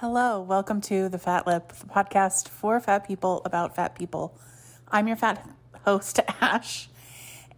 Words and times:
Hello, 0.00 0.40
welcome 0.40 0.80
to 0.80 1.10
the 1.10 1.18
Fat 1.18 1.46
Lip, 1.46 1.74
the 1.74 1.84
podcast 1.84 2.48
for 2.48 2.80
fat 2.80 3.06
people 3.06 3.42
about 3.44 3.76
fat 3.76 3.94
people. 3.94 4.34
I'm 4.90 5.06
your 5.06 5.16
fat 5.18 5.46
host, 5.84 6.20
Ash, 6.40 6.88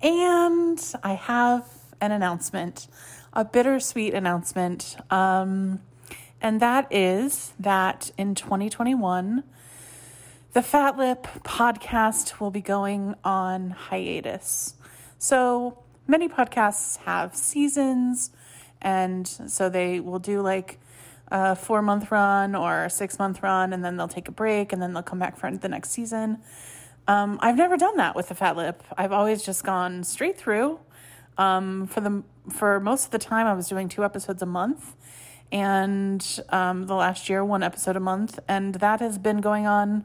and 0.03 0.77
I 1.05 1.15
have 1.15 1.65
an 2.01 2.11
announcement, 2.11 2.89
a 3.33 3.45
bittersweet 3.45 4.13
announcement. 4.13 4.97
Um, 5.09 5.83
and 6.41 6.59
that 6.59 6.93
is 6.93 7.52
that 7.61 8.11
in 8.18 8.34
2021, 8.34 9.45
the 10.52 10.62
Fat 10.62 10.98
Lip 10.98 11.29
podcast 11.45 12.40
will 12.40 12.50
be 12.50 12.61
going 12.61 13.14
on 13.22 13.70
hiatus. 13.70 14.74
So 15.16 15.79
many 16.09 16.29
podcasts 16.29 16.96
have 17.04 17.36
seasons, 17.36 18.32
and 18.80 19.29
so 19.29 19.68
they 19.68 20.00
will 20.00 20.18
do 20.18 20.40
like 20.40 20.80
a 21.33 21.57
four 21.57 21.80
month 21.80 22.11
run 22.11 22.55
or 22.55 22.85
a 22.85 22.91
six 22.91 23.19
month 23.19 23.43
run, 23.43 23.73
and 23.73 23.83
then 23.83 23.97
they'll 23.97 24.06
take 24.06 24.29
a 24.29 24.33
break, 24.33 24.73
and 24.73 24.83
then 24.83 24.93
they'll 24.93 25.02
come 25.02 25.19
back 25.19 25.39
for 25.39 25.51
the 25.51 25.69
next 25.69 25.91
season. 25.91 26.39
Um, 27.09 27.39
I've 27.43 27.56
never 27.56 27.77
done 27.77 27.97
that 27.97 28.15
with 28.15 28.29
the 28.29 28.34
Fat 28.34 28.56
Lip. 28.56 28.83
I've 28.97 29.12
always 29.12 29.42
just 29.42 29.65
gone 29.65 30.05
straight 30.05 30.39
through. 30.39 30.79
Um, 31.39 31.87
for 31.87 32.01
the 32.01 32.23
for 32.51 32.79
most 32.80 33.06
of 33.06 33.11
the 33.12 33.19
time, 33.19 33.47
I 33.47 33.55
was 33.55 33.66
doing 33.66 33.89
two 33.89 34.05
episodes 34.05 34.42
a 34.42 34.47
month, 34.47 34.95
and 35.51 36.41
um, 36.51 36.87
the 36.87 36.95
last 36.95 37.30
year, 37.30 37.42
one 37.42 37.62
episode 37.62 37.97
a 37.97 38.01
month, 38.01 38.39
and 38.47 38.75
that 38.77 39.01
has 39.01 39.17
been 39.17 39.41
going 39.41 39.67
on 39.67 40.05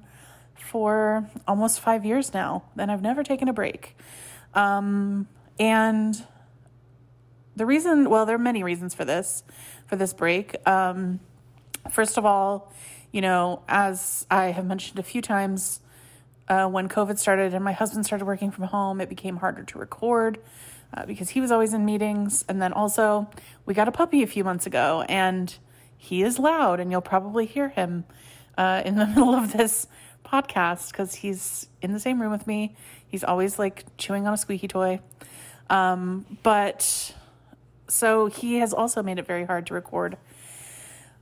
for 0.56 1.30
almost 1.46 1.82
five 1.82 2.06
years 2.06 2.34
now, 2.34 2.64
and 2.78 2.90
I've 2.90 3.02
never 3.02 3.22
taken 3.22 3.50
a 3.50 3.54
break. 3.54 3.98
Um, 4.54 5.28
and 5.60 6.26
the 7.58 7.66
reason, 7.66 8.10
well, 8.10 8.26
there 8.26 8.36
are 8.36 8.40
many 8.40 8.64
reasons 8.64 8.94
for 8.94 9.04
this, 9.04 9.44
for 9.88 9.96
this 9.96 10.14
break. 10.14 10.56
Um, 10.68 11.20
first 11.92 12.18
of 12.18 12.26
all, 12.26 12.72
you 13.12 13.20
know, 13.22 13.64
as 13.68 14.28
I 14.30 14.46
have 14.46 14.66
mentioned 14.66 15.00
a 15.00 15.04
few 15.04 15.24
times, 15.24 15.82
uh, 16.48 16.68
when 16.68 16.88
COVID 16.88 17.18
started 17.18 17.56
and 17.56 17.64
my 17.64 17.72
husband 17.72 18.06
started 18.06 18.26
working 18.26 18.52
from 18.52 18.66
home, 18.66 19.02
it 19.02 19.10
became 19.10 19.38
harder 19.38 19.64
to 19.64 19.80
record 19.80 20.40
uh, 20.94 21.06
because 21.08 21.30
he 21.30 21.42
was 21.42 21.52
always 21.52 21.74
in 21.74 21.84
meetings. 21.84 22.46
And 22.48 22.62
then 22.62 22.74
also, 22.74 23.28
we 23.66 23.74
got 23.74 23.88
a 23.88 23.92
puppy 23.92 24.22
a 24.22 24.28
few 24.28 24.44
months 24.44 24.68
ago, 24.68 25.04
and 25.10 25.54
he 25.98 26.22
is 26.22 26.38
loud, 26.38 26.80
and 26.80 26.92
you'll 26.92 27.02
probably 27.02 27.48
hear 27.48 27.70
him 27.70 28.06
uh, 28.56 28.84
in 28.86 28.98
the 28.98 29.08
middle 29.08 29.34
of 29.34 29.52
this 29.52 29.88
podcast 30.24 30.92
because 30.92 31.16
he's 31.16 31.70
in 31.82 31.92
the 31.92 32.00
same 32.00 32.22
room 32.22 32.32
with 32.32 32.46
me. 32.46 32.76
He's 33.08 33.24
always 33.24 33.58
like 33.58 33.86
chewing 33.98 34.28
on 34.28 34.34
a 34.34 34.38
squeaky 34.38 34.68
toy. 34.68 35.00
Um, 35.70 36.26
but 36.44 37.14
so 37.88 38.28
he 38.28 38.56
has 38.60 38.74
also 38.74 39.02
made 39.02 39.20
it 39.20 39.28
very 39.28 39.46
hard 39.46 39.68
to 39.68 39.74
record. 39.74 40.18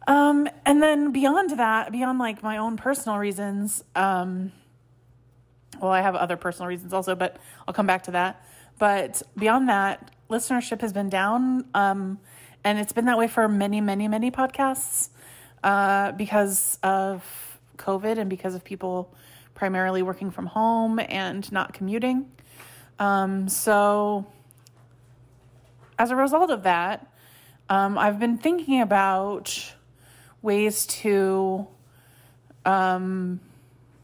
Um, 0.08 0.48
and 0.66 0.82
then 0.82 1.12
beyond 1.12 1.52
that, 1.58 1.92
beyond 1.92 2.20
like 2.20 2.44
my 2.44 2.58
own 2.58 2.78
personal 2.78 3.18
reasons, 3.18 3.84
um, 3.96 4.52
well, 5.82 5.92
I 5.92 6.02
have 6.02 6.16
other 6.16 6.38
personal 6.38 6.68
reasons 6.68 6.94
also, 6.94 7.16
but 7.16 7.38
I'll 7.68 7.74
come 7.74 7.88
back 7.88 8.04
to 8.04 8.12
that. 8.12 8.46
But 8.78 9.22
beyond 9.38 9.70
that, 9.70 10.12
listenership 10.30 10.82
has 10.82 10.94
been 10.94 11.10
down. 11.10 11.66
Um, 11.74 12.20
and 12.64 12.80
it's 12.80 12.94
been 12.94 13.06
that 13.06 13.18
way 13.18 13.28
for 13.28 13.48
many, 13.48 13.82
many, 13.82 14.08
many 14.08 14.32
podcasts 14.32 15.10
uh, 15.64 16.12
because 16.14 16.80
of 16.84 17.60
COVID 17.78 18.18
and 18.18 18.30
because 18.30 18.56
of 18.56 18.64
people 18.64 19.14
primarily 19.54 20.02
working 20.02 20.32
from 20.32 20.48
home 20.48 21.00
and 21.00 21.50
not 21.52 21.74
commuting. 21.74 22.30
Um, 23.00 23.50
so, 23.50 24.26
as 25.98 26.12
a 26.12 26.16
result 26.16 26.50
of 26.50 26.64
that, 26.64 27.08
um, 27.70 27.98
I've 27.98 28.20
been 28.20 28.38
thinking 28.38 28.82
about 28.82 29.74
ways 30.42 30.86
to 30.86 31.68
um, 32.66 33.40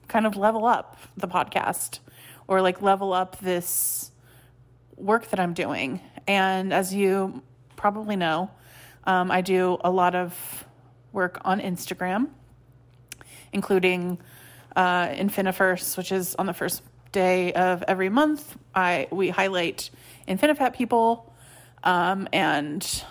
kind 0.08 0.26
of 0.26 0.36
level 0.36 0.66
up 0.66 0.98
the 1.18 1.28
podcast 1.28 2.00
or 2.48 2.62
like 2.62 2.82
level 2.82 3.14
up 3.14 3.40
this 3.40 4.12
work 4.96 5.30
that 5.30 5.40
I'm 5.40 5.54
doing. 5.54 6.02
And 6.28 6.74
as 6.74 6.94
you 6.94 7.42
probably 7.76 8.16
know, 8.16 8.52
um, 9.06 9.32
I 9.32 9.42
do 9.42 9.78
a 9.84 9.90
lot 9.90 10.16
of 10.16 10.66
work 11.12 11.40
on 11.44 11.60
Instagram, 11.60 12.30
including 13.52 14.20
uh, 14.76 15.08
Infiniverse, 15.08 15.98
which 15.98 16.12
is 16.12 16.36
on 16.36 16.46
the 16.46 16.54
first 16.54 16.84
day 17.12 17.54
of 17.54 17.84
every 17.88 18.10
month. 18.10 18.58
I 18.74 19.08
we 19.12 19.30
highlight 19.30 19.90
Infinifat 20.28 20.74
people, 20.74 21.31
um, 21.84 22.28
and 22.34 23.04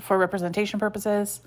for 0.00 0.18
representation 0.18 0.80
purposes, 0.80 1.40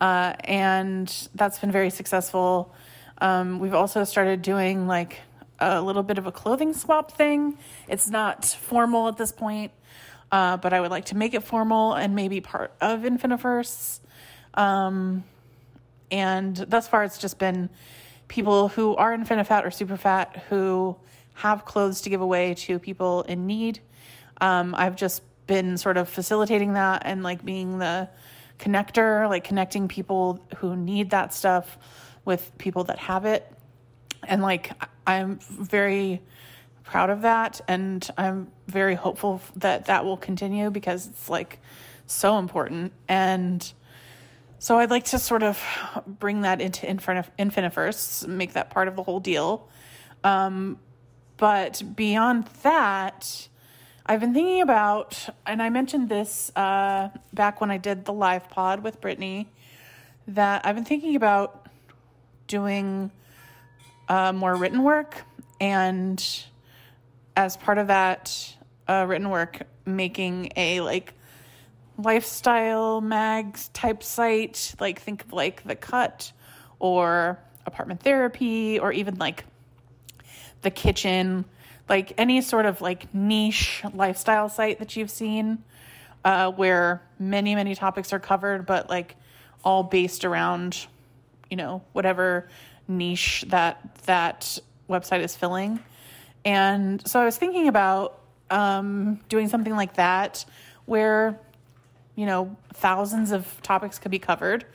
uh, 0.00 0.34
and 0.44 1.28
that's 1.34 1.58
been 1.58 1.70
very 1.70 1.90
successful. 1.90 2.74
Um, 3.18 3.58
we've 3.58 3.74
also 3.74 4.04
started 4.04 4.42
doing 4.42 4.86
like 4.86 5.20
a 5.58 5.80
little 5.80 6.02
bit 6.02 6.18
of 6.18 6.26
a 6.26 6.32
clothing 6.32 6.72
swap 6.72 7.12
thing. 7.12 7.56
It's 7.88 8.08
not 8.08 8.44
formal 8.44 9.08
at 9.08 9.16
this 9.16 9.32
point, 9.32 9.72
uh, 10.32 10.56
but 10.56 10.72
I 10.72 10.80
would 10.80 10.90
like 10.90 11.06
to 11.06 11.16
make 11.16 11.34
it 11.34 11.42
formal 11.42 11.94
and 11.94 12.14
maybe 12.14 12.40
part 12.40 12.72
of 12.80 13.00
Infiniverse. 13.00 14.00
Um, 14.54 15.24
and 16.10 16.56
thus 16.56 16.88
far, 16.88 17.04
it's 17.04 17.18
just 17.18 17.38
been 17.38 17.70
people 18.28 18.68
who 18.68 18.96
are 18.96 19.16
Infinifat 19.16 19.64
or 19.64 19.70
super 19.70 19.96
fat 19.96 20.44
who 20.48 20.96
have 21.34 21.64
clothes 21.64 22.02
to 22.02 22.10
give 22.10 22.20
away 22.20 22.54
to 22.54 22.78
people 22.78 23.22
in 23.22 23.46
need. 23.46 23.80
Um, 24.40 24.74
I've 24.76 24.96
just 24.96 25.22
been 25.46 25.76
sort 25.76 25.96
of 25.96 26.08
facilitating 26.08 26.74
that 26.74 27.02
and 27.04 27.22
like 27.22 27.44
being 27.44 27.78
the 27.78 28.08
connector, 28.58 29.28
like 29.28 29.44
connecting 29.44 29.88
people 29.88 30.44
who 30.56 30.76
need 30.76 31.10
that 31.10 31.34
stuff 31.34 31.78
with 32.24 32.56
people 32.58 32.84
that 32.84 32.98
have 32.98 33.24
it. 33.24 33.50
And 34.26 34.42
like, 34.42 34.72
I'm 35.06 35.38
very 35.38 36.22
proud 36.82 37.10
of 37.10 37.22
that. 37.22 37.60
And 37.68 38.08
I'm 38.16 38.50
very 38.66 38.94
hopeful 38.94 39.40
that 39.56 39.86
that 39.86 40.04
will 40.04 40.16
continue 40.16 40.70
because 40.70 41.06
it's 41.06 41.28
like 41.28 41.58
so 42.06 42.38
important. 42.38 42.92
And 43.08 43.72
so 44.58 44.78
I'd 44.78 44.90
like 44.90 45.04
to 45.06 45.18
sort 45.18 45.42
of 45.42 45.62
bring 46.06 46.42
that 46.42 46.60
into 46.60 46.86
Infiniverse, 46.86 48.26
make 48.26 48.54
that 48.54 48.70
part 48.70 48.88
of 48.88 48.96
the 48.96 49.02
whole 49.02 49.20
deal. 49.20 49.68
Um, 50.22 50.78
but 51.36 51.82
beyond 51.94 52.46
that, 52.62 53.48
I've 54.06 54.20
been 54.20 54.34
thinking 54.34 54.60
about, 54.60 55.30
and 55.46 55.62
I 55.62 55.70
mentioned 55.70 56.10
this 56.10 56.52
uh, 56.54 57.08
back 57.32 57.62
when 57.62 57.70
I 57.70 57.78
did 57.78 58.04
the 58.04 58.12
live 58.12 58.50
pod 58.50 58.82
with 58.82 59.00
Brittany, 59.00 59.48
that 60.28 60.66
I've 60.66 60.74
been 60.74 60.84
thinking 60.84 61.16
about 61.16 61.68
doing 62.46 63.10
uh, 64.10 64.34
more 64.34 64.54
written 64.56 64.82
work, 64.82 65.22
and 65.58 66.22
as 67.34 67.56
part 67.56 67.78
of 67.78 67.86
that 67.86 68.54
uh, 68.88 69.06
written 69.08 69.30
work, 69.30 69.62
making 69.86 70.52
a 70.54 70.82
like 70.82 71.14
lifestyle 71.96 73.00
mags 73.00 73.68
type 73.68 74.02
site. 74.02 74.74
Like 74.78 75.00
think 75.00 75.24
of 75.24 75.32
like 75.32 75.64
the 75.64 75.76
Cut 75.76 76.30
or 76.78 77.38
Apartment 77.64 78.02
Therapy, 78.02 78.78
or 78.78 78.92
even 78.92 79.16
like 79.16 79.46
the 80.60 80.70
Kitchen, 80.70 81.46
like 81.88 82.12
any 82.18 82.40
sort 82.40 82.66
of 82.66 82.80
like 82.80 83.12
niche 83.14 83.82
lifestyle 83.92 84.48
site 84.48 84.78
that 84.78 84.96
you've 84.96 85.10
seen, 85.10 85.62
uh, 86.24 86.50
where 86.52 87.02
many 87.18 87.54
many 87.54 87.74
topics 87.74 88.12
are 88.12 88.18
covered, 88.18 88.66
but 88.66 88.88
like 88.88 89.16
all 89.62 89.82
based 89.82 90.24
around, 90.24 90.86
you 91.50 91.56
know, 91.56 91.82
whatever 91.92 92.48
niche 92.88 93.44
that 93.48 93.96
that 94.06 94.58
website 94.88 95.22
is 95.22 95.34
filling. 95.34 95.80
And 96.44 97.06
so 97.06 97.20
I 97.20 97.24
was 97.24 97.36
thinking 97.38 97.68
about 97.68 98.20
um, 98.50 99.20
doing 99.28 99.48
something 99.48 99.74
like 99.74 99.94
that 99.94 100.44
where, 100.84 101.38
you 102.16 102.26
know, 102.26 102.56
thousands 102.74 103.32
of 103.32 103.60
topics 103.62 103.98
could 103.98 104.10
be 104.10 104.18
covered 104.18 104.66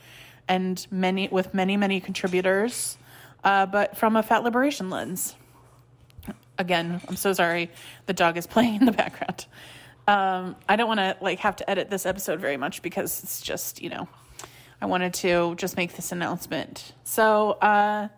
and 0.48 0.84
many 0.90 1.28
with 1.28 1.54
many, 1.54 1.76
many 1.76 2.00
contributors, 2.00 2.98
uh, 3.44 3.66
but 3.66 3.96
from 3.96 4.16
a 4.16 4.22
fat 4.22 4.42
liberation 4.42 4.90
lens. 4.90 5.36
Again, 6.60 7.00
I'm 7.08 7.16
so 7.16 7.32
sorry. 7.32 7.70
The 8.04 8.12
dog 8.12 8.36
is 8.36 8.46
playing 8.54 8.76
in 8.76 8.84
the 8.84 8.92
background. 8.92 9.46
Um, 10.06 10.56
I 10.68 10.76
don't 10.76 10.88
want 10.88 11.00
to 11.00 11.16
like 11.20 11.38
have 11.40 11.56
to 11.56 11.70
edit 11.70 11.88
this 11.88 12.04
episode 12.04 12.38
very 12.38 12.58
much 12.58 12.82
because 12.82 13.22
it's 13.24 13.40
just, 13.40 13.80
you 13.80 13.88
know, 13.88 14.08
I 14.80 14.86
wanted 14.86 15.14
to 15.14 15.54
just 15.56 15.76
make 15.76 15.94
this 15.94 16.12
announcement. 16.12 16.92
So, 17.04 17.52
uh, 17.52 18.08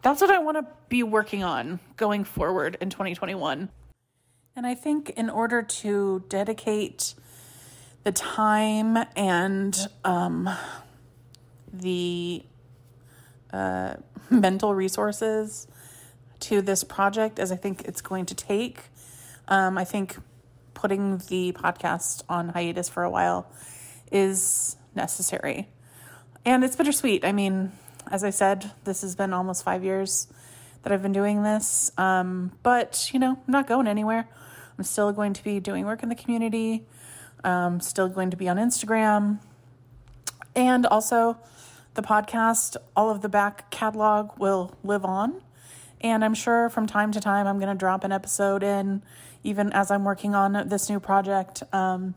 that's 0.00 0.20
what 0.20 0.30
I 0.30 0.38
want 0.38 0.58
to 0.58 0.66
be 0.88 1.02
working 1.02 1.44
on 1.44 1.80
going 1.96 2.24
forward 2.24 2.76
in 2.80 2.90
2021. 2.90 3.68
And 4.56 4.66
I 4.66 4.74
think 4.74 5.10
in 5.10 5.28
order 5.28 5.62
to 5.62 6.24
dedicate 6.28 7.14
the 8.04 8.12
time 8.12 8.98
and 9.16 9.76
um, 10.04 10.48
the 11.72 12.44
uh, 13.52 13.94
mental 14.30 14.74
resources 14.74 15.66
to 16.48 16.62
this 16.62 16.84
project 16.84 17.38
as 17.38 17.50
I 17.50 17.56
think 17.56 17.82
it's 17.84 18.00
going 18.00 18.26
to 18.26 18.34
take, 18.34 18.80
um, 19.48 19.78
I 19.78 19.84
think 19.84 20.16
putting 20.74 21.18
the 21.28 21.52
podcast 21.52 22.22
on 22.28 22.50
hiatus 22.50 22.88
for 22.88 23.02
a 23.02 23.10
while 23.10 23.46
is 24.12 24.76
necessary. 24.94 25.68
And 26.44 26.62
it's 26.62 26.76
bittersweet. 26.76 27.24
I 27.24 27.32
mean, 27.32 27.72
as 28.10 28.22
I 28.22 28.30
said, 28.30 28.70
this 28.84 29.02
has 29.02 29.16
been 29.16 29.32
almost 29.32 29.64
five 29.64 29.82
years 29.82 30.28
that 30.82 30.92
I've 30.92 31.02
been 31.02 31.12
doing 31.12 31.42
this. 31.42 31.90
Um, 31.96 32.52
but, 32.62 33.10
you 33.12 33.18
know, 33.18 33.32
I'm 33.32 33.52
not 33.52 33.66
going 33.66 33.86
anywhere. 33.86 34.28
I'm 34.76 34.84
still 34.84 35.12
going 35.12 35.32
to 35.32 35.42
be 35.42 35.60
doing 35.60 35.86
work 35.86 36.02
in 36.02 36.08
the 36.08 36.14
community, 36.14 36.86
um, 37.44 37.80
still 37.80 38.08
going 38.08 38.30
to 38.30 38.36
be 38.36 38.48
on 38.48 38.56
Instagram. 38.56 39.38
And 40.54 40.84
also, 40.84 41.38
the 41.94 42.02
podcast, 42.02 42.76
all 42.94 43.08
of 43.08 43.22
the 43.22 43.28
back 43.28 43.70
catalog 43.70 44.38
will 44.38 44.76
live 44.82 45.04
on. 45.04 45.40
And 46.04 46.22
I'm 46.22 46.34
sure 46.34 46.68
from 46.68 46.86
time 46.86 47.12
to 47.12 47.20
time 47.20 47.46
I'm 47.46 47.58
going 47.58 47.72
to 47.72 47.78
drop 47.78 48.04
an 48.04 48.12
episode 48.12 48.62
in, 48.62 49.02
even 49.42 49.72
as 49.72 49.90
I'm 49.90 50.04
working 50.04 50.34
on 50.34 50.68
this 50.68 50.90
new 50.90 51.00
project. 51.00 51.62
Um, 51.72 52.14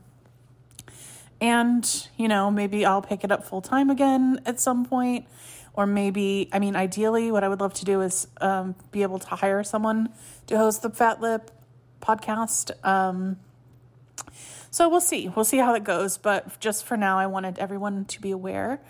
and, 1.40 2.08
you 2.18 2.28
know, 2.28 2.52
maybe 2.52 2.86
I'll 2.86 3.02
pick 3.02 3.24
it 3.24 3.32
up 3.32 3.46
full 3.46 3.62
time 3.62 3.90
again 3.90 4.42
at 4.46 4.60
some 4.60 4.84
point. 4.86 5.26
Or 5.74 5.86
maybe, 5.86 6.50
I 6.52 6.60
mean, 6.60 6.76
ideally, 6.76 7.32
what 7.32 7.46
I 7.46 7.48
would 7.48 7.62
love 7.62 7.74
to 7.76 7.86
do 7.86 8.02
is 8.02 8.28
um, 8.42 8.76
be 8.92 9.04
able 9.04 9.20
to 9.20 9.28
hire 9.28 9.64
someone 9.64 10.10
to 10.48 10.58
host 10.58 10.82
the 10.82 10.90
Fat 10.90 11.22
Lip 11.22 11.50
podcast. 12.02 12.72
Um, 12.86 13.38
so 14.70 14.90
we'll 14.90 15.00
see. 15.00 15.30
We'll 15.30 15.46
see 15.46 15.60
how 15.60 15.76
it 15.76 15.86
goes. 15.86 16.18
But 16.18 16.60
just 16.60 16.84
for 16.84 16.98
now, 16.98 17.20
I 17.20 17.28
wanted 17.28 17.58
everyone 17.58 18.04
to 18.06 18.20
be 18.20 18.32
aware 18.32 18.82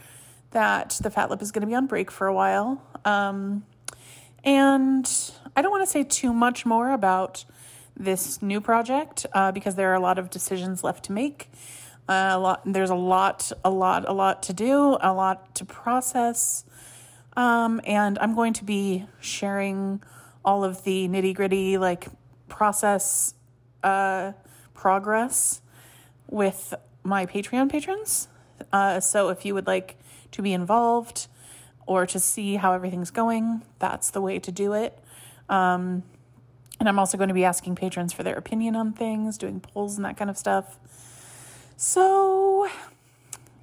that 0.51 0.97
the 1.03 1.11
Fat 1.11 1.29
Lip 1.29 1.44
is 1.44 1.51
going 1.51 1.61
to 1.61 1.67
be 1.67 1.75
on 1.75 1.85
break 1.85 2.09
for 2.09 2.25
a 2.25 2.33
while. 2.33 2.81
Um, 3.05 3.63
and 4.47 5.11
I 5.57 5.61
don't 5.61 5.71
want 5.71 5.83
to 5.83 5.91
say 5.91 6.05
too 6.05 6.31
much 6.31 6.65
more 6.65 6.94
about 6.94 7.44
this 7.97 8.41
new 8.41 8.61
project 8.61 9.25
uh, 9.33 9.51
because 9.51 9.75
there 9.75 9.91
are 9.91 9.95
a 9.95 9.99
lot 9.99 10.17
of 10.17 10.29
decisions 10.29 10.85
left 10.85 11.03
to 11.05 11.11
make. 11.11 11.51
Uh, 12.07 12.29
a 12.31 12.39
lot, 12.39 12.61
there's 12.65 12.89
a 12.89 12.95
lot, 12.95 13.51
a 13.65 13.69
lot, 13.69 14.07
a 14.07 14.13
lot 14.13 14.41
to 14.44 14.53
do, 14.53 14.97
a 15.01 15.11
lot 15.13 15.53
to 15.55 15.65
process. 15.65 16.63
Um, 17.35 17.81
and 17.85 18.17
I'm 18.19 18.35
going 18.35 18.53
to 18.53 18.63
be 18.63 19.05
sharing 19.19 20.01
all 20.45 20.63
of 20.63 20.85
the 20.85 21.09
nitty 21.09 21.35
gritty, 21.35 21.77
like 21.77 22.07
process 22.47 23.33
uh, 23.83 24.31
progress 24.73 25.61
with 26.29 26.73
my 27.03 27.25
Patreon 27.25 27.69
patrons. 27.69 28.29
Uh, 28.71 29.01
so 29.01 29.27
if 29.27 29.44
you 29.44 29.53
would 29.53 29.67
like 29.67 29.97
to 30.31 30.41
be 30.41 30.53
involved 30.53 31.27
or 31.88 32.06
to 32.06 32.19
see 32.19 32.57
how 32.57 32.74
everything's 32.74 33.10
going, 33.10 33.63
that's 33.80 34.12
the 34.12 34.22
way 34.22 34.38
to 34.39 34.51
do 34.51 34.74
it. 34.74 35.00
Um, 35.50 36.04
and 36.80 36.88
I'm 36.88 37.00
also 37.00 37.18
going 37.18 37.30
to 37.30 37.34
be 37.34 37.45
asking 37.45 37.75
patrons 37.75 38.13
for 38.13 38.24
their 38.24 38.36
opinion 38.36 38.75
on 38.75 38.94
things, 38.94 39.38
doing 39.38 39.60
polls 39.60 39.95
and 39.95 40.06
that 40.06 40.18
kind 40.18 40.30
of 40.30 40.38
stuff. 40.38 40.78
So, 41.75 42.68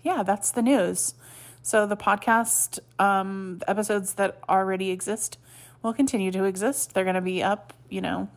yeah, 0.02 0.22
that's 0.22 0.50
the 0.50 0.62
news. 0.62 1.14
So, 1.62 1.86
the 1.86 1.96
podcast, 1.96 2.80
um, 2.98 3.60
episodes 3.68 4.14
that 4.14 4.38
already 4.48 4.90
exist 4.90 5.38
will 5.82 5.92
continue 5.92 6.32
to 6.32 6.44
exist. 6.44 6.94
They're 6.94 7.04
going 7.04 7.14
to 7.14 7.20
be 7.20 7.42
up, 7.42 7.72
you 7.88 8.00
know, 8.00 8.28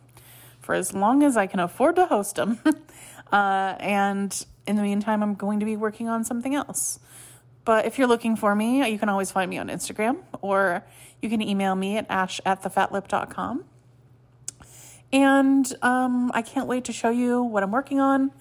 for 0.60 0.75
as 0.75 0.94
long 0.94 1.24
as 1.24 1.38
I 1.38 1.48
can 1.48 1.60
afford 1.60 1.95
to 1.95 2.06
host 2.06 2.36
them. 2.36 2.60
uh, 3.31 3.75
and 3.80 4.45
in 4.68 4.75
the 4.75 4.83
meantime, 4.83 5.24
I'm 5.24 5.33
going 5.33 5.60
to 5.60 5.66
be 5.66 5.78
working 5.78 6.10
on 6.10 6.24
something 6.24 6.54
else. 6.54 7.00
But 7.68 7.86
if 7.86 7.98
you're 7.98 8.08
looking 8.08 8.38
for 8.38 8.56
me, 8.56 8.90
you 8.90 8.98
can 8.98 9.10
always 9.10 9.30
find 9.30 9.50
me 9.50 9.58
on 9.58 9.68
Instagram 9.68 10.19
or 10.42 10.86
you 11.22 11.28
can 11.28 11.42
email 11.42 11.75
me 11.75 11.98
at 11.98 12.06
ash 12.10 12.40
at 12.46 12.64
thefatlip.com. 12.64 13.66
And 15.12 15.74
um, 15.81 16.31
I 16.34 16.44
can't 16.44 16.69
wait 16.69 16.86
to 16.86 16.94
show 16.94 17.10
you 17.10 17.44
what 17.44 17.64
I'm 17.64 17.72
working 17.72 18.00
on. 18.00 18.31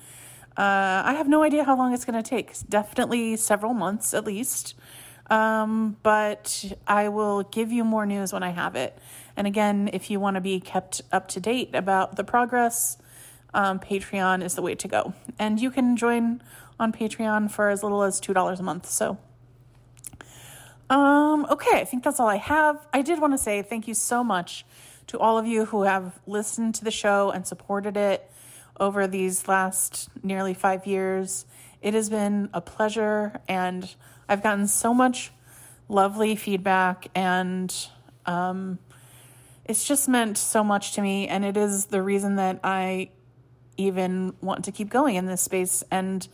Uh, 0.57 1.03
I 1.05 1.15
have 1.15 1.29
no 1.29 1.43
idea 1.43 1.65
how 1.65 1.77
long 1.77 1.93
it's 1.93 2.05
going 2.05 2.23
to 2.23 2.31
take. 2.31 2.55
Definitely 2.69 3.37
several 3.37 3.75
months 3.75 4.15
at 4.15 4.25
least. 4.25 4.77
Um, 5.29 5.97
but 6.05 6.73
I 6.87 7.09
will 7.09 7.43
give 7.43 7.73
you 7.73 7.83
more 7.83 8.07
news 8.07 8.33
when 8.33 8.45
I 8.45 8.51
have 8.51 8.77
it. 8.77 8.97
And 9.37 9.49
again, 9.49 9.91
if 9.93 10.09
you 10.09 10.21
want 10.21 10.37
to 10.37 10.41
be 10.41 10.61
kept 10.61 11.03
up 11.11 11.27
to 11.31 11.41
date 11.41 11.75
about 11.75 12.15
the 12.15 12.23
progress, 12.23 12.97
um, 13.53 13.81
Patreon 13.81 14.45
is 14.45 14.55
the 14.55 14.63
way 14.63 14.77
to 14.77 14.87
go. 14.87 15.15
And 15.37 15.61
you 15.61 15.73
can 15.73 15.97
join 15.97 16.43
on 16.79 16.93
Patreon 16.93 17.51
for 17.51 17.69
as 17.69 17.83
little 17.83 18.03
as 18.03 18.21
$2 18.21 18.59
a 18.59 18.63
month. 18.63 18.89
So, 18.89 19.19
um, 20.91 21.47
okay, 21.51 21.81
I 21.81 21.85
think 21.85 22.05
that's 22.05 22.21
all 22.21 22.29
I 22.29 22.37
have. 22.37 22.87
I 22.93 23.03
did 23.03 23.21
want 23.21 23.33
to 23.33 23.39
say 23.39 23.63
thank 23.63 23.89
you 23.89 23.95
so 23.95 24.23
much 24.23 24.65
to 25.09 25.19
all 25.19 25.39
of 25.39 25.47
you 25.47 25.67
who 25.67 25.83
have 25.83 26.19
listened 26.27 26.75
to 26.77 26.85
the 26.85 26.91
show 26.91 27.31
and 27.31 27.47
supported 27.47 27.97
it 27.97 28.31
over 28.79 29.07
these 29.07 29.49
last 29.49 30.09
nearly 30.23 30.55
five 30.55 30.87
years. 30.87 31.47
It 31.81 31.95
has 31.95 32.11
been 32.11 32.51
a 32.53 32.61
pleasure, 32.61 33.41
and 33.49 33.95
I've 34.29 34.43
gotten 34.43 34.67
so 34.67 34.93
much 34.93 35.33
lovely 35.89 36.37
feedback, 36.37 37.09
and 37.15 37.75
um, 38.27 38.79
it's 39.65 39.87
just 39.87 40.09
meant 40.09 40.39
so 40.39 40.65
much 40.65 40.93
to 40.93 41.03
me. 41.03 41.29
And 41.29 41.45
it 41.45 41.57
is 41.57 41.87
the 41.87 42.03
reason 42.03 42.37
that 42.37 42.61
I 42.63 43.11
even 43.77 44.35
want 44.41 44.65
to 44.65 44.73
keep 44.73 44.89
going 44.89 45.17
in 45.17 45.27
this 45.27 45.43
space. 45.43 45.85
And 45.91 46.27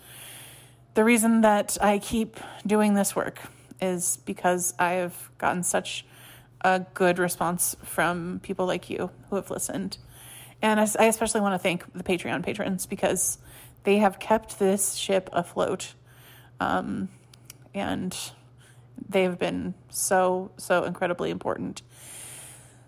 the 0.95 1.05
reason 1.05 1.41
that 1.43 1.79
I 1.81 1.99
keep 1.99 2.39
doing 2.67 2.95
this 2.95 3.17
work 3.17 3.41
is 3.81 4.19
because 4.25 4.75
I 4.79 4.93
have 4.93 5.31
gotten 5.39 5.63
such 5.63 6.05
a 6.61 6.81
good 6.95 7.19
response 7.19 7.77
from 7.83 8.41
people 8.43 8.67
like 8.67 8.89
you 8.91 9.11
who 9.29 9.37
have 9.37 9.51
listened. 9.51 9.99
And 10.61 10.79
I, 10.79 10.85
especially 10.85 11.41
want 11.41 11.55
to 11.55 11.59
thank 11.59 11.93
the 11.93 12.05
Patreon 12.05 12.45
patrons 12.45 12.87
because 12.87 13.39
they 13.85 13.99
have 13.99 14.21
kept 14.21 14.59
this 14.59 14.95
ship 14.95 15.29
afloat. 15.33 15.95
Um, 16.61 17.09
and 17.75 18.17
they've 19.09 19.37
been 19.37 19.75
so, 19.89 20.53
so 20.57 20.85
incredibly 20.85 21.31
important. 21.31 21.83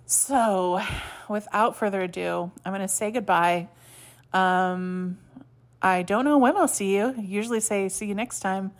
So, 0.07 0.81
without 1.29 1.77
further 1.77 2.03
ado, 2.03 2.53
I'm 2.65 2.73
going 2.73 2.83
to 2.83 2.89
say 2.89 3.11
goodbye. 3.11 3.69
Um, 4.33 5.19
I 5.85 6.01
don't 6.01 6.25
know 6.25 6.39
when 6.39 6.57
I'll 6.57 6.67
see 6.67 6.97
you. 6.97 7.15
I 7.17 7.21
usually 7.21 7.61
say 7.61 7.91
see 7.91 8.07
you 8.07 8.15
next 8.15 8.41
time, 8.41 8.73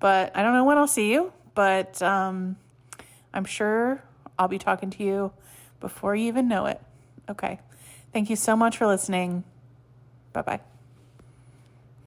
but 0.00 0.34
I 0.34 0.42
don't 0.42 0.54
know 0.54 0.64
when 0.64 0.78
I'll 0.78 0.88
see 0.88 1.12
you. 1.12 1.34
But 1.54 2.00
um, 2.00 2.56
I'm 3.34 3.44
sure 3.44 4.02
I'll 4.38 4.48
be 4.48 4.58
talking 4.58 4.88
to 4.90 5.04
you 5.04 5.32
before 5.80 6.16
you 6.16 6.26
even 6.28 6.48
know 6.48 6.64
it. 6.64 6.80
Okay. 7.28 7.60
Thank 8.10 8.30
you 8.30 8.36
so 8.36 8.56
much 8.56 8.78
for 8.78 8.86
listening. 8.86 9.44
Bye 10.32 10.42
bye. 10.42 10.75